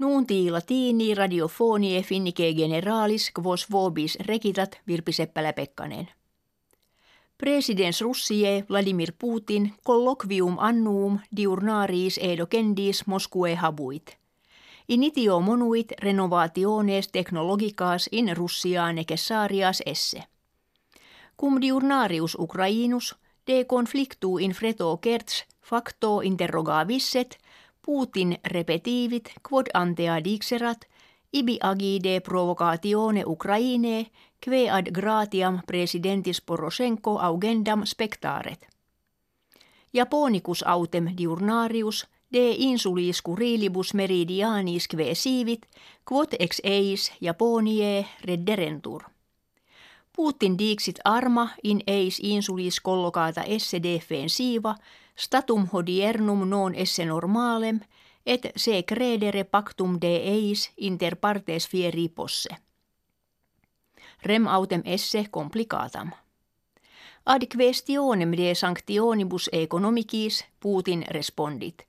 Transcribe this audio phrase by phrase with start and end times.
[0.00, 6.08] Nuunti latini radiofonie finnike generalis quos vobis rekitat Virpi Seppälä-Pekkanen.
[7.38, 14.16] Presidens Russie Vladimir Putin colloquium annuum diurnaris edocendis Moskue habuit.
[14.88, 20.22] Initio monuit renovationes technologicas in Russia necessarias esse.
[21.40, 27.38] Cum diurnarius Ukrainus de conflictu in freto kerts facto interrogavisset–
[27.86, 30.84] Putin repetivit quod antea dixerat,
[31.32, 38.66] ibi agide provocatione Ukraine, kve ad gratiam presidentis Poroshenko augendam spectaret.
[39.94, 45.66] Japonicus autem diurnarius de insulis curilibus meridianis kve sivit,
[46.04, 49.02] quod ex eis Japonie redderentur.
[50.16, 54.74] Putin dixit arma in eis insulis collocata esse defensiva,
[55.20, 57.80] statum hodiernum non esse normalem,
[58.26, 62.56] et se credere pactum de eis inter partes fieri posse.
[64.22, 66.10] Rem autem esse complicatam.
[67.26, 71.86] Ad questionem de sanctionibus economicis Putin respondit.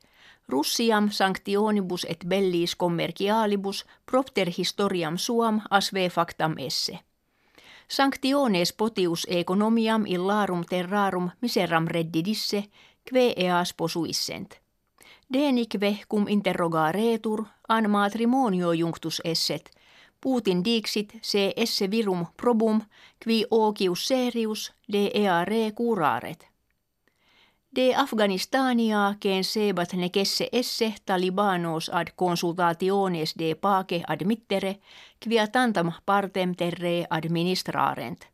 [0.49, 6.99] Russiam sanctionibus et bellis commercialibus propter historiam suam asve factam esse–
[7.91, 12.63] Sanctiones potius economiam illarum terrarum miseram reddidisse,
[13.11, 14.59] kve eas posuissent.
[15.33, 19.69] Denikve cum interrogaretur an matrimonio junctus esset,
[20.21, 22.81] Putin dixit se esse virum probum,
[23.19, 26.47] qui ocius serius de eare curaret.
[27.75, 34.79] De Afganistania ken sebat nekesse esse talibanos ad consultationes de pace admittere,
[35.19, 38.31] quia tantam partem terre administrarent.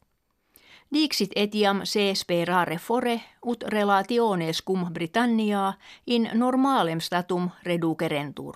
[0.94, 5.74] Dixit etiam se sperare fore ut relationes cum Britannia
[6.08, 8.56] in normalem statum reducerentur.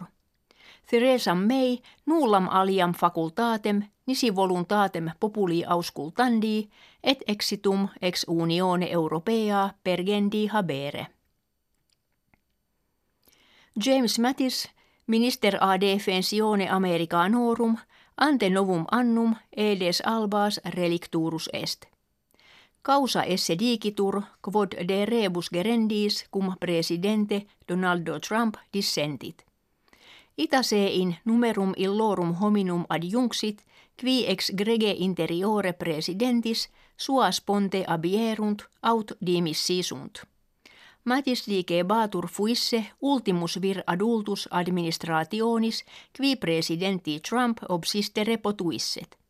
[0.89, 6.69] Theresa May nullam aliam facultatem nisi voluntatem populi auscultandi
[7.03, 11.07] et exitum ex unione europea pergendi habere.
[13.85, 14.69] James Mattis,
[15.07, 17.77] minister a defensione Americanorum,
[18.17, 21.90] ante novum annum edes albas relicturus est.
[22.83, 29.45] Causa esse digitur quod de rebus gerendis cum presidente Donaldo Trump dissentit.
[30.37, 33.65] Ita se in numerum illorum hominum adjunctit
[33.97, 40.25] qui ex grege interiore presidentis sua sponte abierunt aut dimissisunt.
[41.03, 49.20] Matis dice batur fuisse ultimus vir adultus administrationis qui presidenti Trump obsistere potuisset.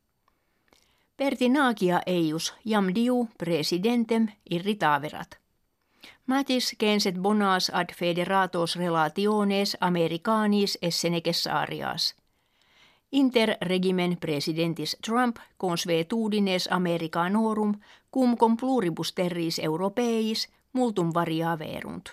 [1.21, 5.37] Pertinagia eius jam diu presidentem irritaverat.
[6.25, 12.15] Matis censet bonas ad federatos relationes americanis esse necessarias.
[13.11, 17.75] Inter regimen presidentis Trump consuetudines Americanorum
[18.11, 22.09] cum com pluribus terris europeis multum variaverunt.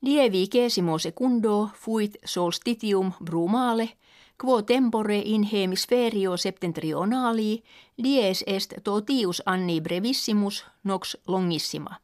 [0.00, 3.88] Lievi kesimo secundo fuit solstitium brumale–
[4.38, 7.62] quo tempore in hemisferio septentrionali
[8.02, 11.96] dies est totius anni brevissimus nox longissima.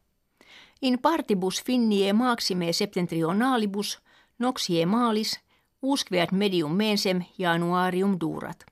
[0.82, 3.98] In partibus finnie maxime septentrionalibus
[4.38, 5.40] nox malis
[5.82, 8.64] usqueat medium mensem januarium durat.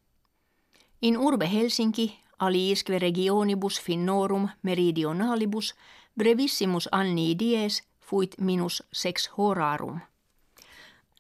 [1.03, 5.75] In urbe Helsinki aliisque regionibus finnorum meridionalibus
[6.19, 10.01] brevissimus anni dies fuit minus sex horarum.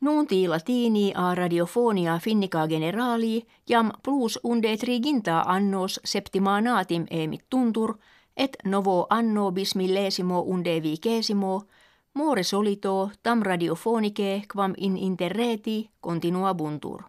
[0.00, 7.98] Nunti latini a radiofonia finnica generali jam plus unde triginta annos septimanatim emit tuntur,
[8.36, 11.62] et novo anno bismillesimo unde vicesimo,
[12.14, 17.02] more solito tam radiofonike quam in interreti continua buntur.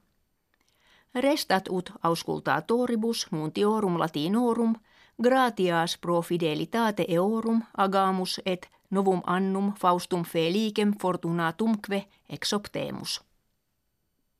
[1.16, 4.76] Restat ut auscultatoribus nuntiorum latinorum,
[5.24, 13.22] gratias pro fidelitate eorum agamus et novum annum faustum felicem fortunatumque exoptemus.